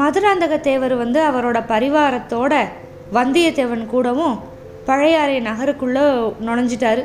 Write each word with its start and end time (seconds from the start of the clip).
மதுராந்தக 0.00 0.54
தேவர் 0.60 0.94
வந்து 1.02 1.20
அவரோட 1.28 1.58
பரிவாரத்தோட 1.72 2.54
வந்தியத்தேவன் 3.16 3.84
கூடவும் 3.92 4.36
பழையாறை 4.88 5.36
நகருக்குள்ளே 5.46 6.04
நுழைஞ்சிட்டாரு. 6.46 7.02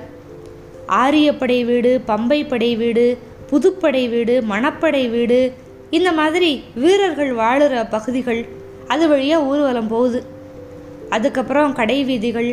ஆரியப்படை 1.01 1.59
வீடு 1.69 1.91
பம்பைப்படை 2.07 2.71
வீடு 2.81 3.05
புதுப்படை 3.51 4.03
வீடு 4.13 4.35
மணப்படை 4.49 5.03
வீடு 5.09 5.39
இந்த 5.97 6.09
மாதிரி 6.19 6.49
வீரர்கள் 6.83 7.31
வாழுற 7.35 7.83
பகுதிகள் 7.89 8.41
அது 8.87 9.05
வழியாக 9.11 9.47
ஊர்வலம் 9.51 9.91
போகுது. 9.93 10.19
அதுக்கப்புறம் 11.09 11.75
கடை 11.79 11.97
வீதிகள் 12.09 12.49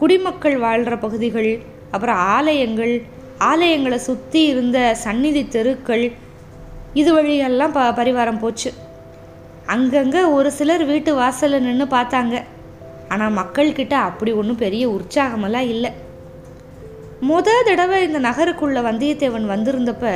குடிமக்கள் 0.00 0.56
வாழ்கிற 0.64 0.94
பகுதிகள் 1.04 1.50
அப்புறம் 1.90 2.20
ஆலயங்கள் 2.36 2.94
ஆலயங்களை 3.50 3.98
சுற்றி 4.08 4.40
இருந்த 4.44 4.78
சந்நிதி 5.04 5.42
தெருக்கள் 5.56 6.06
இது 7.00 7.10
வழியெல்லாம் 7.14 7.74
ப 7.76 7.84
பரிவாரம் 7.98 8.40
போச்சு. 8.44 8.70
அங்கங்கே 9.74 10.22
ஒரு 10.36 10.50
சிலர் 10.58 10.84
வீட்டு 10.84 11.10
வாசலில் 11.14 11.64
நின்று 11.66 11.86
பார்த்தாங்க. 11.96 12.36
ஆனால் 13.08 13.36
மக்கள்கிட்ட 13.40 13.94
அப்படி 14.08 14.32
ஒன்றும் 14.32 14.62
பெரிய 14.64 14.84
உற்சாகமெல்லாம் 14.88 15.68
இல்லை. 15.74 15.90
முத 17.28 17.48
தடவை 17.68 17.98
இந்த 18.06 18.18
நகருக்குள்ளே 18.28 18.80
வந்தியத்தேவன் 18.88 19.52
வந்திருந்தப்ப 19.54 20.06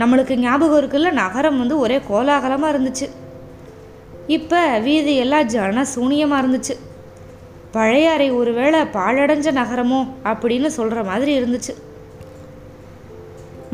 நம்மளுக்கு 0.00 0.34
ஞாபகம் 0.44 0.80
இருக்குல்ல 0.80 1.10
நகரம் 1.12 1.58
வந்து 1.58 1.76
ஒரே 1.78 1.98
கோலாகலமாக 2.08 2.72
இருந்துச்சு. 2.74 3.06
இப்போ 4.36 4.60
வீதியெல்லாம் 4.86 5.50
ஜன 5.54 5.84
சூனியமாக 5.94 6.42
இருந்துச்சு. 6.42 6.74
பழையாறை 7.76 8.30
ஒருவேளை 8.30 8.80
பாழடைஞ்ச 8.96 9.48
நகரமோ 9.60 10.00
அப்படின்னு 10.30 10.66
சொல்கிற 10.78 11.02
மாதிரி 11.10 11.32
இருந்துச்சு. 11.40 11.74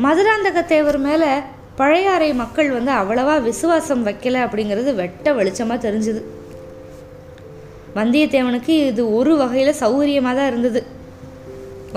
மதுராந்தக 0.05 0.59
தேவர் 0.65 0.99
மேலே 1.07 1.31
பழையாறை 1.79 2.29
மக்கள் 2.41 2.69
வந்து 2.77 2.91
அவ்வளவா 2.99 3.35
விசுவாசம் 3.49 4.05
வைக்கல 4.07 4.41
அப்படிங்கிறது 4.45 4.91
வெட்ட 5.01 5.33
வெளிச்சமாக 5.39 5.77
தெரிஞ்சுது. 5.85 6.21
வந்தியத்தேவனுக்கு 7.97 8.73
இது 8.91 9.03
ஒரு 9.17 9.33
வகையில் 9.41 9.79
சௌகரியமாக 9.81 10.35
தான் 10.39 10.49
இருந்தது. 10.51 10.81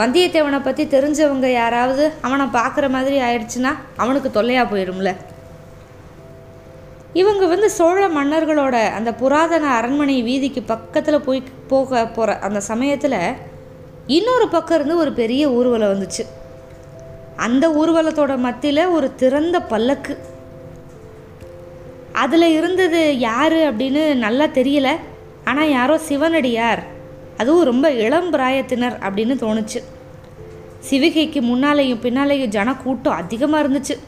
வந்தியத்தேவனை 0.01 0.59
பற்றி 0.67 0.85
தெரிஞ்சவங்க 0.93 1.47
யாராவது 1.53 2.05
அவனை 2.27 2.45
பார்க்குற 2.59 2.87
மாதிரி 2.95 3.17
ஆயிடுச்சுன்னா 3.27 3.73
அவனுக்கு 4.03 4.29
தொல்லையாக 4.37 4.67
போயிடும்ல 4.71 5.11
இவங்க 7.21 7.45
வந்து 7.53 7.69
சோழ 7.79 8.03
மன்னர்களோட 8.19 8.77
அந்த 8.99 9.11
புராதன 9.23 9.65
அரண்மனை 9.79 10.15
வீதிக்கு 10.29 10.61
பக்கத்தில் 10.71 11.25
போய் 11.27 11.41
போக 11.73 12.05
போகிற 12.17 12.37
அந்த 12.47 12.61
சமயத்தில் 12.71 13.19
இன்னொரு 14.17 14.47
பக்கம் 14.55 14.77
இருந்து 14.79 14.97
ஒரு 15.03 15.13
பெரிய 15.21 15.43
ஊர்வலம் 15.57 15.93
வந்துச்சு. 15.93 16.25
அந்த 17.37 17.69
ஊர்வலத்தோட 17.69 18.39
மத்தியில் 18.39 18.87
ஒரு 18.87 19.15
திறந்த 19.15 19.61
பல்லக்கு. 19.61 20.19
அதில் 22.13 22.49
இருந்தது 22.49 23.19
யார் 23.19 23.53
அப்படின்னு 23.53 24.15
நல்லா 24.15 24.45
தெரியல. 24.45 24.89
ஆனால் 25.45 25.71
யாரோ 25.71 25.99
சிவனடியார். 25.99 26.83
அதுவும் 27.37 27.65
ரொம்ப 27.65 27.91
இளம் 27.91 28.33
பிராயத்தினர் 28.33 28.97
அப்படின்னு 29.01 29.35
தோணுச்சு. 29.45 29.83
சிவிகைக்கு 30.91 31.41
முன்னாலேயும் 31.41 32.03
பின்னாலேயும் 32.03 32.47
ஜன 32.47 32.75
கூட்டம் 32.75 33.13
அதிகமாக 33.13 33.69
இருந்துச்சு. 33.69 33.99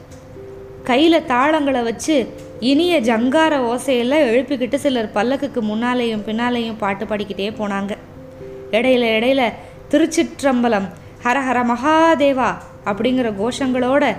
கையில் 0.85 1.27
தாளங்களை 1.29 1.83
வச்சு 1.83 2.33
இனிய 2.61 3.01
ஜங்கார 3.01 3.59
ஓசையெல்லாம் 3.59 4.27
எழுப்பிக்கிட்டு 4.31 4.75
சிலர் 4.75 5.11
பல்லக்குக்கு 5.15 5.61
முன்னாலேயும் 5.63 6.25
பின்னாலேயும் 6.27 6.79
பாட்டு 6.79 7.05
பாடிக்கிட்டே 7.05 7.51
போனாங்க. 7.59 7.97
இடையில 8.71 9.05
இடையில 9.17 9.53
திருச்சிற்றம்பலம் 9.91 10.89
ஹரஹர 11.25 11.65
மகாதேவா 11.65 12.55
அப்படிங்கிற 12.85 13.33
கோஷங்களோட 13.41 14.17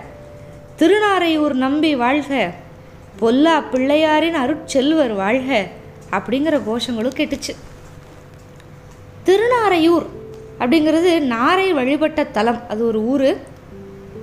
திருநாரையூர் 0.78 1.54
நம்பி 1.54 1.96
வாழ்க 1.96 2.54
பொல்லா 3.20 3.60
பிள்ளையாரின் 3.60 4.36
அருட்செல்வர் 4.36 5.16
வாழ்க 5.16 5.68
அப்படிங்கிற 6.12 6.62
கோஷங்களும் 6.68 7.16
கெட்டுச்சு. 7.16 7.56
திருநாரையூர் 9.26 10.06
அப்படிங்கிறது 10.60 11.20
நாரை 11.20 11.74
வழிபட்ட 11.74 12.24
தலம். 12.24 12.62
அது 12.70 12.86
ஒரு 12.86 13.02
ஊர். 13.02 13.54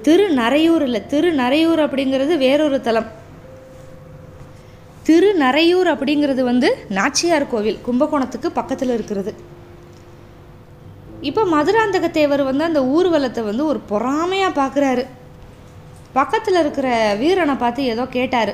திருநரையூர் 0.02 0.82
இல்லை 0.82 1.02
திருநரையூர் 1.10 1.84
அப்படிங்கிறது 1.86 2.36
வேறொரு 2.36 2.80
தலம். 2.80 3.06
திருநரையூர் 5.06 5.88
அப்படிங்கிறது 5.94 6.40
வந்து 6.40 6.86
நாச்சியார் 6.88 7.48
கோவில் 7.48 7.78
கும்பகோணத்துக்கு 7.82 8.52
பக்கத்தில் 8.52 8.90
இருக்கிறது. 8.90 9.34
இப்போ 11.28 11.42
மதுராந்தக 11.54 12.06
தேவர் 12.18 12.42
வந்து 12.48 12.64
அந்த 12.68 12.80
ஊர்வலத்தை 12.94 13.42
வந்து 13.48 13.64
ஒரு 13.72 13.80
பொறாமையாக 13.90 14.58
பார்க்குறாரு 14.60 15.04
பக்கத்தில் 16.18 16.58
இருக்கிற 16.62 16.88
வீரனை 17.20 17.54
பார்த்து 17.60 17.82
ஏதோ 17.92 18.04
கேட்டார். 18.16 18.52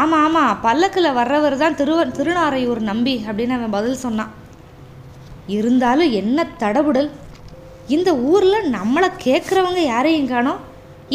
ஆமாம் 0.00 0.22
ஆமாம் 0.26 0.58
பல்லக்கில் 0.64 1.16
வர்றவர் 1.18 1.56
தான் 1.62 1.76
திருவ 1.80 2.00
திருநாரையூர் 2.16 2.80
நம்பி 2.90 3.14
அப்படின்னு 3.26 3.56
அவன் 3.56 3.76
பதில் 3.76 4.02
சொன்னான். 4.04 4.32
இருந்தாலும் 5.56 6.10
என்ன 6.20 6.46
தடபுடல்? 6.62 7.10
இந்த 7.96 8.10
ஊரில் 8.30 8.72
நம்மளை 8.76 9.08
கேட்குறவங்க 9.26 9.82
யாரையும் 9.92 10.30
காணோம். 10.32 10.64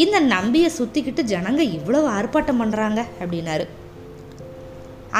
இந்த 0.04 0.16
நம்பியை 0.34 0.70
சுற்றிக்கிட்டு 0.78 1.22
ஜனங்க 1.32 1.62
இவ்வளவு 1.76 2.08
ஆர்ப்பாட்டம் 2.18 2.60
பண்ணுறாங்க 2.62 3.00
அப்படின்னாரு. 3.20 3.66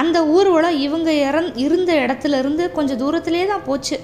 அந்த 0.00 0.18
ஊர்வலம் 0.36 0.78
இவங்க 0.86 1.10
இறந் 1.28 1.50
இருந்த 1.66 1.92
இடத்துல 2.04 2.38
இருந்து 2.42 2.64
கொஞ்சம் 2.78 3.00
தூரத்திலே 3.02 3.46
தான் 3.52 3.66
போச்சு. 3.68 3.96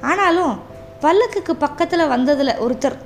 ஆனாலும் 0.00 0.58
பல்லக்குக்கு 1.00 1.52
பக்கத்தில் 1.58 2.08
வந்ததில் 2.08 2.58
ஒருத்தர். 2.66 2.96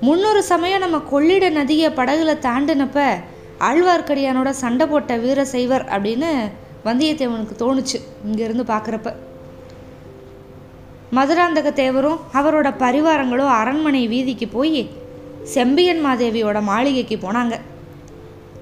முன்னொரு 0.00 0.42
சமயம் 0.42 0.80
நம்ம 0.80 0.98
கொள்ளிட 0.98 1.48
நதியை 1.48 1.90
படகுல 1.90 2.34
தாண்டினப்ப 2.46 3.20
ஆழ்வார்க்கடியானோட 3.60 4.50
சண்டை 4.50 4.86
போட்ட 4.86 5.16
வீர 5.16 5.44
செய்வர் 5.44 5.84
அப்படின்னு 5.84 6.30
வந்தியத்தேவனுக்கு 6.84 7.54
தோணுச்சு 7.58 7.98
இங்கேருந்து 8.26 8.64
பார்க்குறப்ப 8.72 9.14
மதுராந்தக 11.12 11.68
தேவரும் 11.72 12.18
அவரோட 12.32 12.74
பரிவாரங்களும் 12.78 13.48
அரண்மனை 13.48 14.08
வீதிக்கு 14.08 14.48
போய் 14.48 14.90
செம்பியன் 15.42 16.06
மாதேவியோட 16.06 16.62
மாளிகைக்கு 16.62 17.16
போனாங்க. 17.16 17.60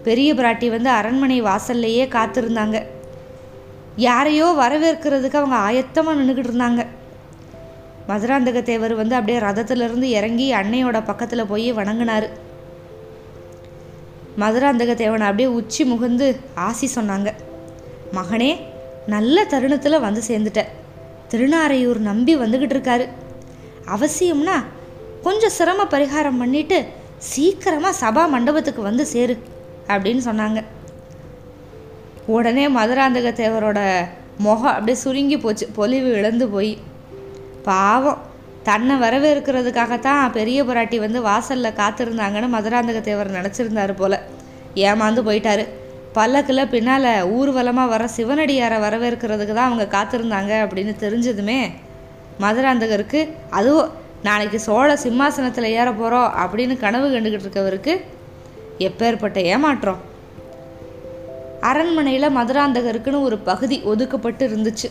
பெரிய 0.03 0.35
பிராட்டி 0.35 0.71
வந்து 0.71 0.91
அரண்மனை 0.91 1.43
வாசல்லையே 1.43 2.05
காத்திருந்தாங்க. 2.07 2.87
யாரையோ 3.97 4.55
வரவேற்கிறதுக்கு 4.59 5.37
அவங்க 5.37 5.57
ஆயத்தமாக 5.57 6.19
நின்றுக்கிட்டு 6.19 6.53
இருந்தாங்க. 6.53 6.87
மதுராந்தக 8.09 8.63
தேவர் 8.63 8.95
வந்து 8.95 9.15
அப்படியே 9.15 9.39
ரதத்திலிருந்து 9.39 10.09
இறங்கி 10.19 10.47
அன்னையோட 10.55 11.05
பக்கத்தில் 11.05 11.51
போய் 11.53 11.73
வணங்கினார். 11.73 12.27
மதுராந்தக 14.43 14.95
தேவனை 14.95 15.27
அப்படியே 15.27 15.49
உச்சி 15.49 15.83
முகந்து 15.93 16.37
ஆசி 16.55 16.89
சொன்னாங்க. 16.95 17.29
மகனே 18.13 18.51
நல்ல 19.07 19.45
தருணத்தில் 19.45 20.05
வந்து 20.07 20.23
சேர்ந்துட்ட. 20.29 20.63
திருநாரையூர் 21.31 22.01
நம்பி 22.11 22.37
வந்துக்கிட்டு 22.37 22.77
இருக்காரு. 22.77 23.07
அவசியம்னா 23.95 24.57
கொஞ்சம் 25.23 25.57
சிரம 25.59 25.85
பரிகாரம் 25.85 26.41
பண்ணிட்டு 26.43 26.79
சீக்கிரமாக 27.33 27.99
சபா 28.01 28.23
மண்டபத்துக்கு 28.29 28.83
வந்து 28.83 29.07
சேரு 29.07 29.37
அப்படின்னு 29.89 30.23
சொன்னாங்க. 30.31 30.61
உடனே 32.27 32.69
மதுராந்தக 32.69 33.31
தேவரோட 33.43 33.81
முகம் 34.39 34.75
அப்படியே 34.75 34.99
சுருங்கி 34.99 35.39
போச்சு 35.39 35.67
பொலிவு 35.79 36.11
இழந்து 36.13 36.49
போய். 36.49 36.79
பாவம். 37.69 38.21
தன்னை 38.69 38.95
வரவேற்கிறதுக்காகத்தான் 38.97 40.33
பெரிய 40.39 40.59
பிராட்டி 40.65 40.99
வந்து 40.99 41.23
வாசலில் 41.23 41.79
காத்திருந்தாங்கன்னு 41.81 42.49
மதுராந்தக 42.57 43.01
தேவர் 43.01 43.37
நினச்சிருந்தாரு 43.39 43.95
போல. 43.97 44.15
ஏமாந்து 44.89 45.23
போயிட்டாரு. 45.29 45.65
பல்லக்கில் 46.17 46.71
பின்னால் 46.75 47.11
ஊர்வலமாக 47.37 47.93
வர 47.93 48.03
சிவனடியாரை 48.17 48.79
வரவேற்கிறதுக்கு 48.87 49.55
தான் 49.55 49.69
அவங்க 49.71 49.87
காத்திருந்தாங்க 49.97 50.53
அப்படின்னு 50.65 50.95
தெரிஞ்சதுமே 51.05 51.59
மதுராந்தகருக்கு 52.41 53.21
அதுவும் 53.59 53.91
நாளைக்கு 54.23 54.59
சோழ 54.61 54.91
சிம்மாசனத்தில் 54.97 55.75
ஏற 55.79 55.89
போகிறோம் 55.93 56.31
அப்படின்னு 56.43 56.75
கனவு 56.79 57.07
கண்டுக்கிட்டு 57.09 57.47
இருக்கவருக்கு 57.47 57.95
எப்பேற்பட்ட 58.79 59.39
ஏமாற்றம். 59.53 60.01
அரண்மனையில் 61.61 62.35
மதுராந்தகருக்குன்னு 62.37 63.27
ஒரு 63.29 63.39
பகுதி 63.51 63.77
ஒதுக்கப்பட்டு 63.85 64.45
இருந்துச்சு. 64.49 64.89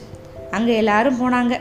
அங்கே 0.51 0.75
எல்லாரும் 0.75 1.19
போனாங்க. 1.21 1.53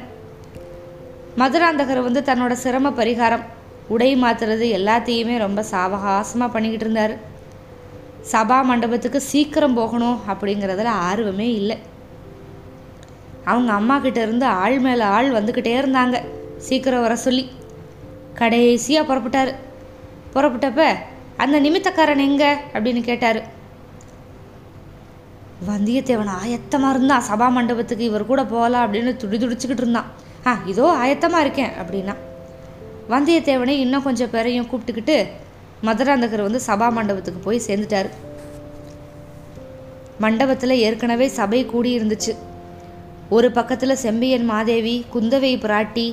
மதுராந்தகர் 1.37 2.03
வந்து 2.03 2.21
தன்னோட 2.21 2.53
சிரம 2.53 2.91
பரிகாரம் 2.91 3.43
உடை 3.89 4.23
மாத்துறது 4.23 4.67
எல்லாத்தையுமே 4.79 5.39
ரொம்ப 5.39 5.65
சாவகாசமாக 5.71 6.51
பண்ணிக்கிட்டு 6.51 6.85
இருந்தார். 6.87 7.15
சபா 8.33 8.65
மண்டபத்துக்கு 8.65 9.21
சீக்கிரம் 9.21 9.75
போகணும் 9.75 10.21
அப்படிங்கிறதுல 10.29 10.85
ஆர்வமே 10.85 11.55
இல்லை. 11.55 11.79
அவங்க 13.45 13.73
அம்மா 13.73 13.99
கிட்ட 13.99 14.23
இருந்து 14.23 14.47
ஆள் 14.47 14.79
மேலே 14.79 15.03
ஆள் 15.03 15.31
வந்துக்கிட்டே 15.33 15.75
இருந்தாங்க. 15.81 16.25
சீக்கிரம் 16.59 17.01
வர 17.01 17.17
சொல்லி. 17.17 17.51
கடைசியாக 18.35 19.15
புறப்பட்டார். 19.15 19.55
புறப்பட்டப்ப 20.35 20.95
அந்த 21.37 21.61
நிமித்தக்காரன் 21.61 22.19
எங்க? 22.19 22.61
அப்படின்னு 22.73 23.01
கேட்டார். 23.01 23.43
வந்தியத்தேவன் 25.69 26.35
ஆயத்தமாக 26.43 26.91
இருந்தான். 26.91 27.23
சபா 27.33 27.51
மண்டபத்துக்கு 27.51 28.05
இவர் 28.05 28.27
கூட 28.27 28.45
போகலாம் 28.45 28.95
அப்படின்னு 28.95 29.17
துடி 29.17 29.37
துடிச்சுக்கிட்டு 29.37 29.85
இருந்தான். 29.85 30.11
ஆ 30.47 30.53
இதோ 30.73 30.87
ஆயத்தமாக 31.03 31.45
இருக்கேன் 31.45 31.73
அப்படின்னா. 31.81 32.15
வந்தியத்தேவனை 33.13 33.75
இன்னும் 33.85 34.07
கொஞ்சம் 34.07 34.33
பேரையும் 34.35 34.69
கூப்பிட்டுக்கிட்டு 34.71 35.17
மதுராந்தகர் 35.87 36.47
வந்து 36.47 36.61
சபா 36.67 36.89
மண்டபத்துக்கு 36.97 37.41
போய் 37.45 37.67
சேர்ந்துட்டார். 37.67 38.09
மண்டபத்தில் 40.25 40.83
ஏற்கனவே 40.87 41.27
சபை 41.39 41.61
கூடி 41.67 41.91
இருந்துச்சு 41.99 42.33
ஒரு 43.37 43.49
பக்கத்தில் 43.51 44.03
செம்பியன் 44.05 44.47
மாதேவி 44.51 44.97
குந்தவை 45.15 45.53
பிராட்டி 45.65 46.07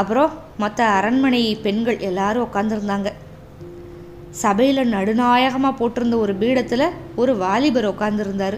அப்புறம் 0.00 0.32
மற்ற 0.62 0.86
அரண்மனை 0.98 1.42
பெண்கள் 1.66 1.98
எல்லாரும் 2.08 2.44
உட்காந்துருந்தாங்க 2.46 3.10
சபையில் 4.42 4.92
நடுநாயகமாக 4.94 5.78
போட்டிருந்த 5.80 6.16
ஒரு 6.18 6.34
பீடத்தில் 6.34 6.86
ஒரு 7.14 7.32
வாலிபர் 7.36 7.90
உட்காந்துருந்தார் 7.90 8.56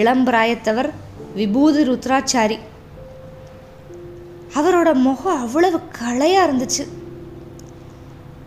இளம்பிராயத்தவர் 0.00 0.90
விபூதி 1.34 1.82
ருத்ராச்சாரி. 1.90 2.58
அவரோட 4.54 4.94
முகம் 4.94 5.40
அவ்வளவு 5.40 5.80
களையாக 6.02 6.48
இருந்துச்சு. 6.48 6.88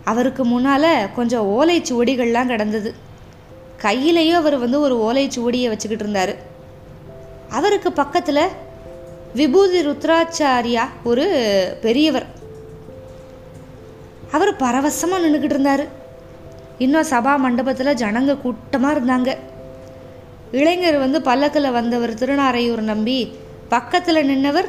அவருக்கு 0.04 0.44
முன்னால் 0.44 1.12
கொஞ்சம் 1.14 1.48
ஓலைச்சுவடிகள்லாம் 1.48 2.46
கிடந்தது. 2.46 2.94
கையிலையும் 3.82 4.40
அவர் 4.40 4.58
வந்து 4.58 4.80
ஒரு 4.80 4.96
ஓலைச்சுவடியை 5.08 5.68
வச்சுக்கிட்டு 5.68 6.04
இருந்தார். 6.04 6.34
அவருக்கு 7.48 7.92
பக்கத்தில் 7.92 8.48
விபூதி 9.34 9.86
ருத்ராச்சாரியா 9.86 10.84
ஒரு 11.04 11.24
பெரியவர். 11.80 12.26
அவர் 14.32 14.56
பரவசமாக 14.56 15.28
நின்றுக்கிட்டு 15.28 15.56
இருந்தார். 15.56 15.84
இன்னும் 16.78 17.10
சபா 17.10 17.38
மண்டபத்தில் 17.38 17.94
ஜனங்க 17.94 18.40
கூட்டமாக 18.40 18.98
இருந்தாங்க. 18.98 19.36
இளைஞர் 20.52 20.98
வந்து 20.98 21.22
பல்லக்கில் 21.22 21.70
வந்தவர் 21.70 22.14
திருநாரையூர் 22.14 22.80
நம்பி 22.80 23.36
பக்கத்தில் 23.68 24.28
நின்னவர் 24.30 24.68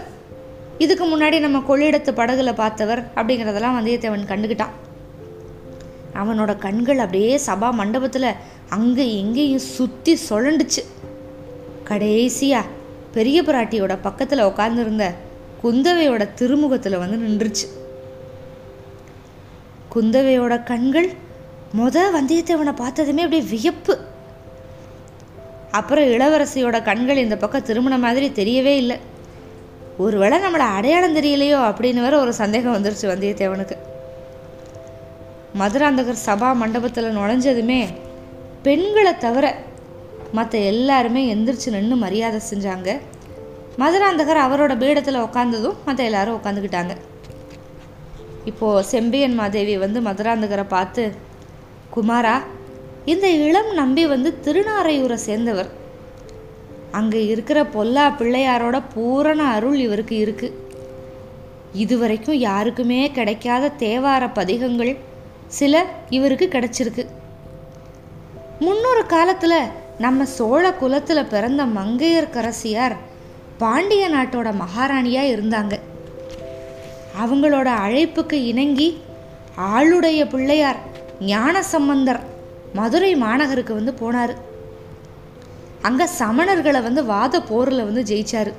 இதுக்கு 0.79 1.05
முன்னாடி 1.05 1.39
நம்ம 1.39 1.63
கொள்ளிடத்து 1.67 2.11
படகுல 2.19 2.53
பார்த்தவர் 2.55 3.11
அப்படிங்கிறதெல்லாம் 3.15 3.77
வந்தியத்தேவன் 3.77 4.31
கண்டுக்கிட்டான் 4.31 4.73
அவனோட 6.21 6.57
கண்கள் 6.57 6.97
அப்படியே 6.97 7.39
சபா 7.45 7.73
மண்டபத்தில் 7.73 8.29
அங்கே 8.69 9.17
எங்கேயும் 9.17 9.67
சுற்றி 9.77 10.19
சுழண்டுச்சு. 10.29 10.83
கடைசியாக 11.83 12.71
பெரிய 13.11 13.41
பிராட்டியோட 13.41 13.97
பக்கத்தில் 14.01 14.39
உட்காந்துருந்த 14.39 15.07
குந்தவையோட 15.63 16.33
திருமுகத்தில் 16.33 16.97
வந்து 16.97 17.17
நின்றுச்சு. 17.23 17.65
குந்தவையோட 19.95 20.63
கண்கள் 20.63 21.09
முத 21.77 21.97
வந்தியத்தேவனை 22.17 22.75
பார்த்ததுமே 22.75 23.21
அப்படியே 23.21 23.47
வியப்பு. 23.49 23.97
அப்புறம் 25.71 26.05
இளவரசியோட 26.05 26.83
கண்கள் 26.83 27.17
இந்த 27.17 27.37
பக்கம் 27.37 27.63
திருமண 27.63 27.97
மாதிரி 27.97 28.29
தெரியவே 28.29 28.75
இல்லை. 28.75 28.99
ஒருவேளை 29.97 30.39
நம்மளை 30.39 30.67
அடையாளம் 30.77 31.15
தெரியலையோ 31.15 31.57
அப்படின்னு 31.69 32.01
வேற 32.01 32.19
ஒரு 32.19 32.33
சந்தேகம் 32.33 32.75
வந்துருச்சு 32.75 33.01
வந்தியத்தேவனுக்கு. 33.01 33.75
மதுராந்தகர் 35.59 36.23
சபா 36.25 36.55
மண்டபத்தில் 36.55 37.17
நுழைஞ்சதுமே 37.17 37.87
பெண்களை 38.63 39.17
தவிர 39.17 39.55
மற்ற 40.31 40.57
எல்லாருமே 40.57 41.35
எந்திரிச்சு 41.35 41.69
நின்று 41.69 41.95
மரியாதை 41.95 42.41
செஞ்சாங்க. 42.53 42.99
மதுராந்தகர் 43.77 44.45
அவரோட 44.45 44.77
பீடத்தில் 44.77 45.23
உட்காந்ததும் 45.23 45.77
மற்ற 45.85 46.03
எல்லாரும் 46.03 46.39
உட்காந்துக்கிட்டாங்க 46.39 46.95
இப்போது 48.45 48.83
செம்பியன் 48.83 49.35
மாதேவி 49.35 49.77
வந்து 49.77 50.01
மதுராந்தகரை 50.01 50.65
பார்த்து 50.67 51.15
குமாரா 51.95 52.35
இந்த 53.05 53.29
இளம் 53.29 53.73
நம்பி 53.73 54.07
வந்து 54.07 54.37
திருநாரையூரை 54.45 55.13
சேர்ந்தவர். 55.13 55.69
அங்கே 56.97 57.21
இருக்கிற 57.25 57.59
பொல்லா 57.75 58.05
பிள்ளையாரோட 58.19 58.77
பூரண 58.93 59.41
அருள் 59.55 59.79
இவருக்கு 59.85 60.15
இருக்கு. 60.17 60.47
இதுவரைக்கும் 61.83 62.39
யாருக்குமே 62.49 62.99
கிடைக்காத 63.11 63.71
தேவார 63.83 64.23
பதிகங்கள் 64.33 64.91
சில 65.59 65.83
இவருக்கு 66.09 66.45
கிடைச்சிருக்கு. 66.47 67.03
முன்னொரு 68.65 69.03
காலத்தில் 69.05 69.59
நம்ம 69.97 70.25
சோழ 70.25 70.63
குலத்தில் 70.73 71.29
பிறந்த 71.33 71.63
மங்கையர்கரசியார் 71.77 72.95
பாண்டிய 73.57 74.03
நாட்டோட 74.09 74.49
மகாராணியாக 74.61 75.33
இருந்தாங்க. 75.33 75.73
அவங்களோட 77.23 77.69
அழைப்புக்கு 77.85 78.37
இணங்கி 78.51 78.87
ஆளுடைய 79.73 80.21
பிள்ளையார் 80.29 80.79
ஞான 81.31 81.55
சம்பந்தர் 81.73 82.21
மதுரை 82.73 83.11
மாநகருக்கு 83.15 83.73
வந்து 83.73 83.93
போனார். 84.01 84.33
அங்கே 85.87 86.05
சமணர்களை 86.19 86.81
வந்து 86.83 87.05
வாத 87.05 87.41
போரில் 87.41 87.87
வந்து 87.87 88.01
ஜெயிச்சார். 88.01 88.51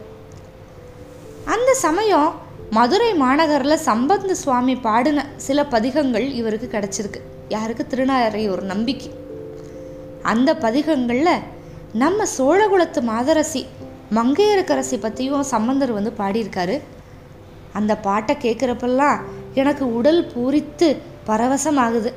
அந்த 1.44 1.74
சமயம் 1.74 2.30
மதுரை 2.70 3.14
மாநகரில் 3.14 3.84
சம்பந்த 3.88 4.34
சுவாமி 4.34 4.74
பாடின 4.76 5.26
சில 5.36 5.66
பதிகங்கள் 5.66 6.26
இவருக்கு 6.40 6.68
கிடச்சிருக்கு. 6.72 7.20
யாருக்கு? 7.48 7.86
திருநாரை 7.86 8.48
ஒரு 8.48 8.62
நம்பிக்கை. 8.62 9.10
அந்த 10.22 10.50
பதிகங்களில் 10.54 11.42
நம்ம 11.92 12.24
சோழகுலத்து 12.38 13.00
மாதரசி 13.02 13.66
மங்கையரக்கரசி 14.14 14.96
பற்றியும் 15.00 15.42
சம்பந்தர் 15.42 15.92
வந்து 15.92 16.12
பாடியிருக்காரு. 16.18 16.80
அந்த 17.72 17.96
பாட்டை 17.96 18.36
கேட்குறப்பெல்லாம் 18.42 19.20
எனக்கு 19.54 19.94
உடல் 19.94 20.22
பூரித்து 20.32 20.88
பரவசமாகுது. 21.26 22.12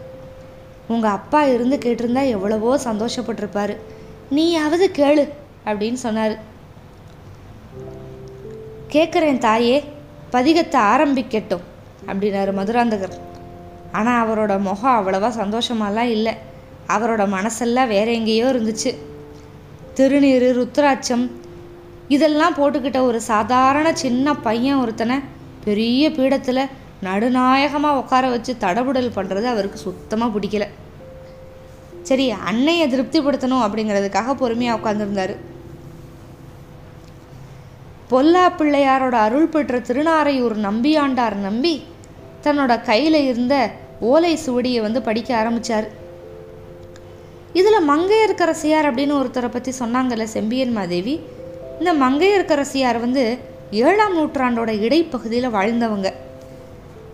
உங்கள் 0.87 1.11
அப்பா 1.11 1.43
இருந்து 1.45 1.77
கேட்டிருந்தா 1.77 2.23
எவ்வளவோ 2.27 2.71
சந்தோஷப்பட்டிருப்பாரு. 2.77 3.75
நீயாவது 4.35 4.85
கேளு 4.97 5.23
அப்படின்னு 5.65 5.99
சொன்னார். 6.05 6.35
கேட்குறேன் 8.93 9.43
தாயே 9.45 9.77
பதிகத்தை 10.33 10.79
ஆரம்பிக்கட்டும் 10.93 11.65
அப்படின்னாரு 12.07 12.51
மதுராந்தகர். 12.59 13.15
ஆனால் 13.91 14.19
அவரோட 14.23 14.53
முகம் 14.59 14.97
அவ்வளவா 14.97 15.29
சந்தோஷமாலாம் 15.41 16.13
இல்லை. 16.15 16.33
அவரோட 16.95 17.23
மனசெல்லாம் 17.35 17.91
வேற 17.95 18.07
எங்கேயோ 18.11 18.47
இருந்துச்சு. 18.53 18.91
திருநீர் 19.97 20.47
ருத்ராட்சம் 20.59 21.25
இதெல்லாம் 22.15 22.57
போட்டுக்கிட்ட 22.59 22.99
ஒரு 23.09 23.21
சாதாரண 23.21 23.87
சின்ன 23.93 24.33
பையன் 24.47 24.81
ஒருத்தனை 24.83 25.17
பெரிய 25.65 26.09
பீடத்தில் 26.09 26.69
நடுநாயகமாக 27.07 27.99
உட்கார 28.01 28.29
வச்சு 28.29 28.53
தடபுடல் 28.65 29.15
பண்ணுறது 29.15 29.47
அவருக்கு 29.53 29.77
சுத்தமாக 29.77 30.39
பிடிக்கல. 30.39 30.67
சரி 32.07 32.25
அன்னையை 32.49 32.85
திருப்திப்படுத்தணும் 32.93 33.63
அப்படிங்கிறதுக்காக 33.65 34.33
பொறுமையாக 34.41 34.79
உட்காந்துருந்தாரு 34.79 35.35
பொல்லா 38.11 38.43
பிள்ளையாரோட 38.59 39.15
அருள் 39.25 39.53
பெற்ற 39.53 39.77
திருநாரையூர் 39.87 40.55
நம்பியாண்டார் 40.67 41.35
நம்பி 41.47 41.73
தன்னோட 42.43 42.73
கையில் 42.89 43.19
இருந்த 43.29 43.55
ஓலை 44.09 44.31
சுவடியை 44.45 44.79
வந்து 44.85 44.99
படிக்க 45.07 45.29
ஆரம்பிச்சார். 45.39 45.87
இதில் 47.59 47.87
மங்கையர்க்கரசியார் 47.89 48.87
அப்படின்னு 48.89 49.17
ஒருத்தரை 49.19 49.49
பற்றி 49.51 49.71
சொன்னாங்கல்ல 49.79 50.25
செம்பியன் 50.35 50.73
மாதேவி? 50.77 51.15
இந்த 51.79 51.91
மங்கையர்க்கரசியார் 52.03 52.99
வந்து 53.05 53.23
ஏழாம் 53.87 54.15
நூற்றாண்டோட 54.17 54.71
இடைப்பகுதியில் 54.85 55.55
வாழ்ந்தவங்க. 55.57 56.09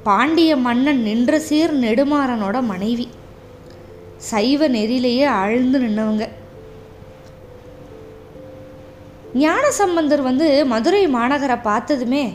பாண்டிய 0.07 0.51
மன்னன் 0.67 1.01
நின்ற 1.01 1.39
சீர் 1.39 1.75
நெடுமாறனோட 1.81 2.57
மனைவி. 2.71 3.07
சைவ 4.29 4.67
நெறியிலேயே 4.67 5.25
ஆழ்ந்து 5.41 5.77
நின்னவங்க. 5.79 6.25
ஞான 9.41 9.63
சம்பந்தர் 9.79 10.21
வந்து 10.21 10.47
மதுரை 10.71 11.03
மாநகரை 11.15 11.57
பார்த்ததுமே 11.61 12.25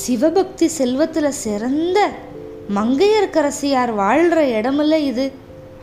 சிவபக்தி 0.00 0.66
செல்வத்தில் 0.78 1.38
சிறந்த 1.44 1.98
மங்கையர்க்கரசியார் 2.76 3.92
வாழ்கிற 3.94 4.40
இடமில்ல 4.58 4.96
இது 5.10 5.24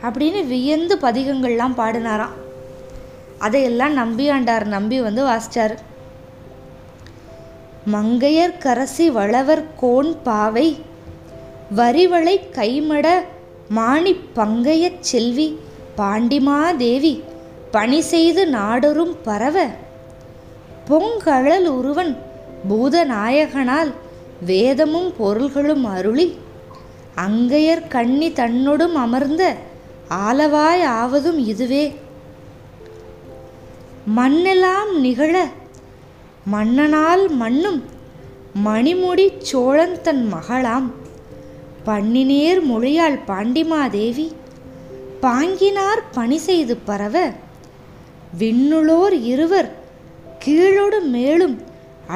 அப்படின்னு 0.02 0.40
வியந்து 0.52 0.94
பதிகங்கள்லாம் 1.02 1.76
பாடினாராம். 1.80 2.36
அதையெல்லாம் 3.38 3.94
நம்பியாண்டார் 4.00 4.66
நம்பி 4.76 5.00
வந்து 5.06 5.22
வாசிச்சார். 5.24 5.74
மங்கையர்க்கரசி 7.92 9.06
வளவர் 9.18 9.64
கோன் 9.82 10.10
பாவை 10.22 10.66
வரிவளை 11.76 12.36
கைமட 12.50 13.06
மாணி 13.76 14.12
பங்கையச் 14.36 15.00
செல்வி 15.00 15.46
பாண்டிமாதேவி 15.96 17.12
பணி 17.70 18.00
செய்து 18.00 18.42
நாடொரும் 18.46 19.12
பரவ 19.22 19.66
பொங்கழல் 20.88 21.66
உருவன் 21.66 22.16
பூதநாயகனால் 22.68 23.92
வேதமும் 24.46 25.12
பொருள்களும் 25.18 25.84
அருளி 25.84 26.26
அங்கையர் 27.14 27.86
கண்ணி 27.88 28.30
தன்னொடும் 28.30 28.96
அமர்ந்த 29.04 29.54
ஆலவாய் 30.26 30.82
ஆவதும் 30.82 31.38
இதுவே. 31.38 31.84
மண்ணெல்லாம் 34.16 34.92
நிகழ 35.00 35.46
மன்னனால் 36.52 37.24
மண்ணும் 37.42 37.84
மணிமுடி 38.64 39.28
சோழன் 39.38 40.00
தன் 40.02 40.24
மகளாம். 40.34 40.88
பண்ணினேர் 41.86 42.60
மொழியாள் 42.70 43.18
பாண்டிமாதேவி 43.26 44.26
பாங்கினார் 45.20 46.02
பணி 46.12 46.38
செய்து 46.38 46.76
பரவ 46.76 47.16
விண்ணுளோர் 48.38 49.16
இருவர் 49.32 49.68
கீழோடு 50.44 50.98
மேலும் 51.16 51.56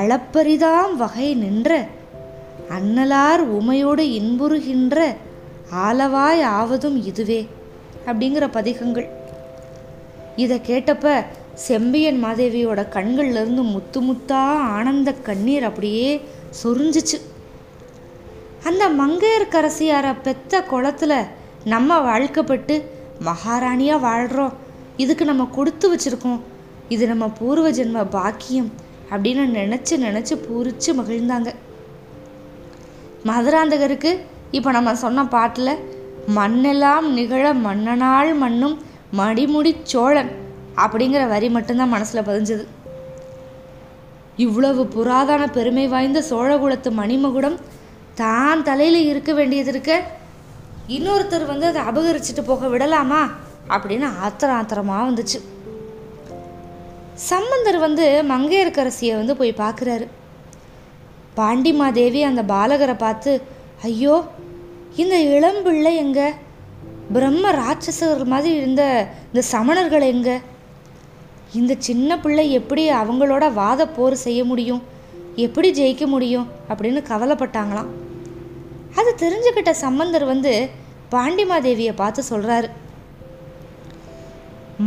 அளப்பரிதாம் 0.00 0.94
வகை 0.96 1.28
நின்ற 1.34 1.70
அன்னலார் 2.76 3.42
உமையோடு 3.58 4.04
இன்புறுகின்ற 4.20 4.98
ஆலவாய் 5.86 6.42
ஆவதும் 6.58 6.98
இதுவே 7.04 7.48
அப்படிங்கிற 8.06 8.44
பதிகங்கள். 8.52 9.08
இதை 10.36 10.56
கேட்டப்ப 10.66 11.12
செம்பியன் 11.66 12.24
மாதேவியோட 12.24 12.80
கண்கள்லேருந்து 12.96 13.62
முத்து 13.74 14.00
முத்தா 14.00 14.42
ஆனந்த 14.76 15.12
கண்ணீர் 15.28 15.64
அப்படியே 15.64 16.20
சொரிஞ்சிச்சு. 16.62 17.18
அந்த 18.68 18.84
மங்கையர்க்கரசியாரை 18.98 20.12
பெத்த 20.26 20.60
குளத்துல 20.70 21.12
நம்ம 21.72 21.98
வாழ்க்கப்பட்டு 22.06 22.74
மகாராணியாக 23.28 24.04
வாழ்கிறோம் 24.04 24.54
இதுக்கு 25.02 25.24
நம்ம 25.30 25.44
கொடுத்து 25.56 25.86
வச்சிருக்கோம். 25.92 26.40
இது 26.94 27.04
நம்ம 27.10 27.26
பூர்வ 27.38 27.66
ஜென்ம 27.78 28.04
பாக்கியம் 28.16 28.70
அப்படின்னு 29.10 29.44
நினச்சி 29.58 29.94
நினச்சி 30.06 30.34
பூரிச்சு 30.46 30.90
மகிழ்ந்தாங்க. 31.00 31.50
மதுராந்தகருக்கு 33.30 34.12
இப்போ 34.58 34.70
நம்ம 34.76 34.94
சொன்ன 35.04 35.26
பாட்டில் 35.34 35.74
மண்ணெல்லாம் 36.38 37.06
நிகழ 37.18 37.44
மன்னனால் 37.66 38.32
மண்ணும் 38.42 38.76
மடிமுடி 39.20 39.74
சோழன் 39.92 40.32
அப்படிங்கிற 40.84 41.22
வரி 41.34 41.48
மட்டும்தான் 41.56 41.94
மனசில் 41.96 42.26
பதிஞ்சது. 42.28 42.64
இவ்வளவு 44.46 44.82
புராதன 44.94 45.42
பெருமை 45.56 45.86
வாய்ந்த 45.88 46.20
சோழகுலத்து 46.30 46.90
மணிமகுடம் 47.00 47.56
தான் 48.14 48.62
தலையில் 48.62 49.06
இருக்க 49.06 49.32
வேண்டியது 49.32 49.70
இருக்க. 49.70 50.02
இன்னொருத்தர் 50.88 51.46
வந்து 51.46 51.66
அதை 51.66 51.82
அபகரிச்சுட்டு 51.82 52.42
போக 52.44 52.68
விடலாமா? 52.68 53.30
அப்படின்னு 53.68 54.08
ஆத்திரம் 54.20 54.56
ஆத்திரமாக 54.56 55.10
வந்துச்சு. 55.10 55.38
சம்பந்தர் 57.14 57.78
வந்து 57.78 58.24
மங்கையர்க்கரசியை 58.28 59.14
வந்து 59.14 59.36
போய் 59.36 59.52
பார்க்குறாரு. 59.52 60.06
பாண்டிமாதேவி 61.36 62.22
அந்த 62.22 62.42
பாலகரை 62.42 62.96
பார்த்து 62.98 63.42
ஐயோ 63.82 64.24
இந்த 64.96 65.16
இளம்பிள்ளை 65.18 65.94
எங்க? 65.94 66.32
பிரம்ம 67.12 67.50
ராட்சசர் 67.52 68.24
மாதிரி 68.24 68.54
இருந்த 68.56 69.08
இந்த 69.32 69.46
சமணர்கள் 69.52 70.00
எங்க? 70.00 70.40
இந்த 71.52 71.74
சின்ன 71.78 72.18
பிள்ளை 72.18 72.52
எப்படி 72.52 72.90
அவங்களோட 72.90 73.52
வாத 73.52 73.88
போர் 73.88 74.14
செய்ய 74.14 74.44
முடியும்? 74.44 74.82
எப்படி 75.42 75.68
ஜெயிக்க 75.78 76.06
முடியும் 76.06 76.48
அப்படின்னு 76.70 77.00
கவலைப்பட்டாங்களாம். 77.10 77.90
அது 79.00 79.10
தெரிஞ்சுக்கிட்ட 79.22 79.70
சம்பந்தர் 79.84 80.24
வந்து 80.24 80.52
பாண்டிமாதேவியை 81.14 81.94
பார்த்து 81.96 82.22
சொல்கிறாரு 82.30 82.68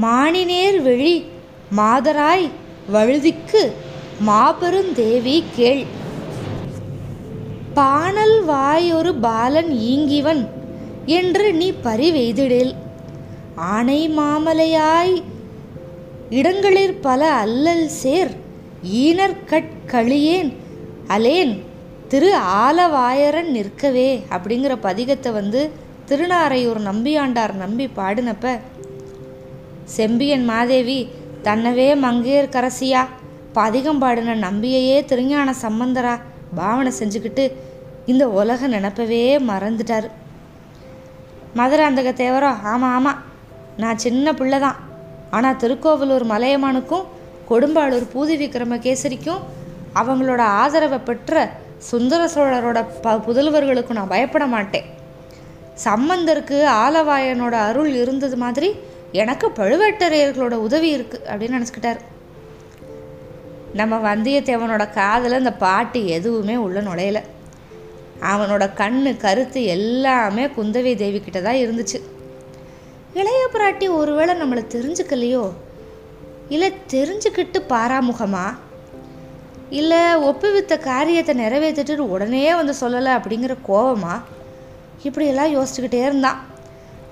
மானினேர் 0.03 0.77
வெளி 0.81 1.13
மாதராய் 1.79 2.47
வழுதிக்கு 2.93 3.61
மாபெருந்தேவி 4.29 5.43
கேள். 5.55 5.85
பாணல் 7.73 8.37
வாயொரு 8.43 9.11
பாலன் 9.25 9.71
ஈங்கிவன் 9.91 10.43
என்று 11.05 11.47
நீ 11.53 11.67
பறிவெய்திடேல் 11.83 12.73
ஆனை 13.73 14.01
மாமலையாய் 14.17 15.15
இடங்களிற் 16.39 17.01
பல 17.01 17.21
அல்லல் 17.43 17.87
சேர் 18.01 18.33
ஈனர்கட்களியேன் 18.83 20.53
அலேன் 21.07 21.63
திரு 22.07 22.35
ஆலவாயரன் 22.35 23.51
நிற்கவே. 23.51 24.23
அப்படிங்கிற 24.29 24.77
பதிகத்தை 24.83 25.31
வந்து 25.31 25.71
திருநாரையூர் 26.09 26.79
நம்பியாண்டார் 26.79 27.53
நம்பி 27.55 27.87
பாடினப்ப 27.87 28.59
செம்பியன் 29.83 30.45
மாதேவி 30.45 31.09
தன்னவே 31.43 31.95
மங்கையர் 31.95 32.53
கரசியா 32.55 33.07
பதிகம் 33.53 33.99
பாடின 33.99 34.35
நம்பியையே 34.35 35.05
திருஞான 35.05 35.53
சம்பந்தரா 35.53 36.19
பாவனை 36.55 36.91
செஞ்சுக்கிட்டு 36.99 37.51
இந்த 38.05 38.29
உலக 38.29 38.67
நினப்பவே 38.67 39.39
மறந்துட்டார். 39.39 40.09
மதுராந்தக 41.55 42.13
தேவரோ 42.13 42.55
ஆமாம் 42.63 42.93
ஆமாம் 42.93 43.23
நான் 43.77 43.97
சின்ன 43.97 44.33
பிள்ளை 44.33 44.59
தான் 44.59 44.75
ஆனால் 45.31 45.55
திருக்கோவிலூர் 45.55 46.25
மலையமானுக்கும் 46.25 47.05
கொடும்பாளூர் 47.49 48.11
பூதி 48.13 48.35
விக்ரமகேசரிக்கும் 48.43 49.43
அவங்களோட 49.95 50.39
ஆதரவை 50.39 50.99
பெற்ற 50.99 51.49
சுந்தர 51.77 52.21
சோழரோட 52.35 52.79
ப 53.01 53.15
புதல்வர்களுக்கும் 53.15 53.97
நான் 53.99 54.07
பயப்பட 54.07 54.45
மாட்டேன். 54.45 54.85
சம்பந்தருக்கு 55.83 56.57
ஆலவாயனோட 56.83 57.55
அருள் 57.69 57.93
இருந்தது 57.93 58.37
மாதிரி 58.37 58.69
எனக்கு 59.11 59.47
பழுவேட்டரையர்களோட 59.47 60.55
உதவி 60.67 60.89
இருக்குது 60.97 61.27
அப்படின்னு 61.31 61.57
நினச்சிக்கிட்டார். 61.57 61.99
நம்ம 63.73 64.15
வந்தியத்தேவனோட 64.15 64.93
காதில் 64.93 65.33
அந்த 65.33 65.53
பாட்டு 65.53 66.05
எதுவுமே 66.07 66.55
உள்ள 66.55 66.81
நுழையல. 66.81 67.21
அவனோட 68.21 68.63
கண்ணு 68.77 69.17
கருத்து 69.17 69.63
எல்லாமே 69.63 70.45
குந்தவை 70.45 70.95
தேவி 70.95 71.19
கிட்ட 71.19 71.41
தான் 71.41 71.55
இருந்துச்சு. 71.55 71.99
இளைய 73.13 73.47
பிராட்டி 73.53 73.87
ஒருவேளை 73.89 74.35
நம்மளை 74.41 74.63
தெரிஞ்சுக்கலையோ? 74.75 75.43
இல்லை 76.49 76.73
தெரிஞ்சுக்கிட்டு 76.89 77.59
பாராமுகமா? 77.69 78.55
இல்லை 79.69 80.15
ஒப்புவித்த 80.15 80.79
காரியத்தை 80.79 81.39
நிறைவேற்றிட்டு 81.39 81.97
உடனே 81.97 82.55
வந்து 82.55 82.73
சொல்லலை 82.81 83.11
அப்படிங்கிற 83.19 83.55
கோவமா? 83.67 84.21
இப்படியெல்லாம் 85.03 85.55
யோசிச்சுக்கிட்டே 85.55 86.01
இருந்தான் 86.05 86.39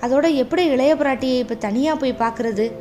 அதோட 0.01 0.35
எப்படி 0.35 0.65
இளைய 0.65 0.95
பிராட்டியை 0.95 1.37
இப்போ 1.39 1.55
தனியாக 1.55 1.99
போய் 1.99 2.13
பார்க்குறது 2.13 2.71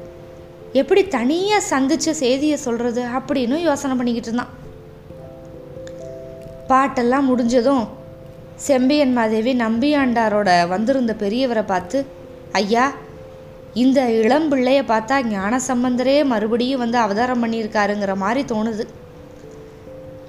எப்படி 0.72 1.08
தனியாக 1.08 1.64
சந்திச்சு 1.70 2.10
செய்தியை 2.10 2.56
சொல்கிறது 2.56 3.02
அப்படின்னு 3.02 3.56
யோசனை 3.56 3.96
பண்ணிக்கிட்டு 3.96 4.28
இருந்தான். 4.28 4.52
பாட்டெல்லாம் 6.68 7.28
முடிஞ்சதும் 7.28 7.88
செம்பியன் 8.54 9.12
மாதேவி 9.12 9.56
நம்பியாண்டாரோட 9.56 10.68
வந்திருந்த 10.68 11.16
பெரியவரை 11.18 11.62
பார்த்து 11.66 12.06
ஐயா 12.52 12.92
இந்த 13.82 14.00
இளம் 14.22 14.46
பிள்ளைய 14.50 14.80
பார்த்தா 14.90 15.16
ஞான 15.28 15.54
சம்பந்தரே 15.68 16.24
மறுபடியும் 16.32 16.82
வந்து 16.82 16.98
அவதாரம் 16.98 17.40
பண்ணியிருக்காருங்கிற 17.44 18.12
மாதிரி 18.16 18.42
தோணுது. 18.54 18.84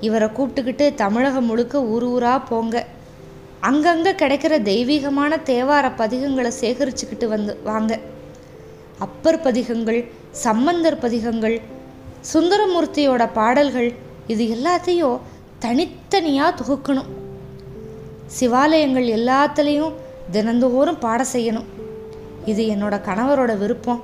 இவரை 0.08 0.28
கூப்பிட்டுக்கிட்டு 0.38 0.86
தமிழகம் 1.02 1.46
முழுக்க 1.46 1.84
ஊர் 1.94 2.04
ஊராக 2.04 2.40
போங்க. 2.50 2.76
அங்கங்கே 3.70 4.14
கிடைக்கிற 4.22 4.54
தெய்வீகமான 4.72 5.38
தேவார 5.52 5.86
பதிகங்களை 6.02 6.52
சேகரிச்சுக்கிட்டு 6.62 7.28
வந்து 7.36 7.54
வாங்க. 7.70 8.00
அப்பர் 9.08 9.40
பதிகங்கள் 9.42 10.02
சம்பந்தர் 10.46 11.00
பதிகங்கள் 11.06 11.58
சுந்தரமூர்த்தியோட 12.34 13.24
பாடல்கள் 13.34 13.90
இது 14.28 14.44
எல்லாத்தையும் 14.58 15.18
தனித்தனியாக 15.60 16.58
தொகுக்கணும். 16.60 17.12
சிவாலயங்கள் 18.40 19.08
எல்லாத்துலேயும் 19.20 19.96
தினந்தோறும் 20.32 21.00
பாட 21.00 21.26
செய்யணும். 21.34 21.70
இது 22.52 22.62
என்னோட 22.74 22.96
கணவரோட 23.08 23.54
விருப்பம். 23.62 24.02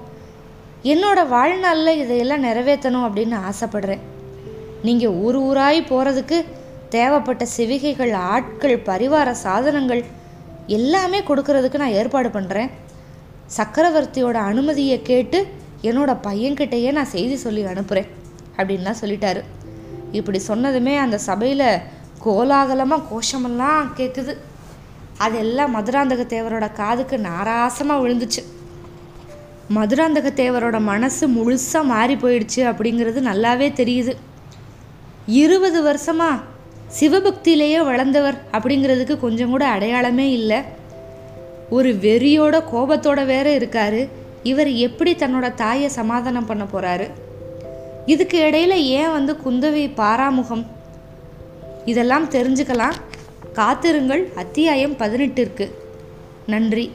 என்னோட 0.91 1.19
வாழ்நாளில் 1.35 1.99
இதையெல்லாம் 2.03 2.45
நிறைவேற்றணும் 2.47 3.05
அப்படின்னு 3.07 3.37
ஆசைப்படுறேன். 3.49 4.03
நீங்கள் 4.87 5.17
ஊர் 5.23 5.37
ஊராய் 5.47 5.81
போகிறதுக்கு 5.89 6.37
தேவைப்பட்ட 6.95 7.43
சிவிகைகள் 7.57 8.13
ஆட்கள் 8.31 8.77
பரிவார 8.89 9.29
சாதனங்கள் 9.45 10.01
எல்லாமே 10.77 11.19
கொடுக்கறதுக்கு 11.29 11.81
நான் 11.83 11.97
ஏற்பாடு 11.99 12.29
பண்ணுறேன் 12.37 12.71
சக்கரவர்த்தியோட 13.57 14.37
அனுமதியை 14.51 14.97
கேட்டு 15.09 15.39
என்னோட 15.89 16.11
பையன்கிட்டயே 16.27 16.89
நான் 16.97 17.13
செய்தி 17.15 17.37
சொல்லி 17.45 17.61
அனுப்புகிறேன் 17.71 18.09
அப்படின்லாம் 18.57 19.01
சொல்லிட்டாரு. 19.01 19.41
இப்படி 20.19 20.39
சொன்னதுமே 20.47 20.93
அந்த 21.03 21.17
சபையில் 21.29 21.67
கோலாகலமாக 22.25 23.07
கோஷமெல்லாம் 23.11 23.87
கேட்குது 23.99 24.33
அதெல்லாம் 25.21 25.73
மதுராந்தக 25.75 26.23
தேவரோட 26.33 26.73
காதுக்கு 26.73 27.17
நாராசமாக 27.17 28.01
விழுந்துச்சு. 28.03 28.41
மதுராந்தக 29.75 30.29
தேவரோட 30.41 30.79
மனசு 30.81 31.27
முழுசாக 31.27 31.83
மாறி 31.83 32.15
போயிடுச்சு 32.15 32.61
அப்படிங்கிறது 32.71 33.19
நல்லாவே 33.29 33.67
தெரியுது. 33.81 34.13
இருபது 35.25 35.79
வருஷமா 35.83 36.29
சிவபக்தியிலேயே 36.99 37.83
வளர்ந்தவர் 37.83 38.37
அப்படிங்கிறதுக்கு 38.51 39.19
கொஞ்சம் 39.19 39.49
கூட 39.49 39.65
அடையாளமே 39.65 40.31
இல்லை. 40.31 40.59
ஒரு 41.69 41.93
வெறியோட 41.93 42.55
கோபத்தோட 42.73 43.25
வேற 43.25 43.57
இருக்காரு. 43.57 44.09
இவர் 44.43 44.69
எப்படி 44.71 45.15
தன்னோட 45.15 45.53
தாயை 45.55 45.89
சமாதானம் 45.89 46.45
பண்ண 46.45 46.63
போறாரு? 46.63 47.07
இதுக்கு 48.05 48.37
இடையில 48.41 48.73
ஏன் 48.95 49.11
வந்து 49.11 49.37
குந்தவி 49.45 49.85
பாராமுகம்? 49.97 50.65
இதெல்லாம் 51.85 52.29
தெரிஞ்சுக்கலாம். 52.29 52.97
காத்திருங்கள். 53.53 54.31
அத்தியாயம் 54.35 54.95
பதினெட்டிற்கு. 54.95 55.71
நன்றி. 56.47 56.91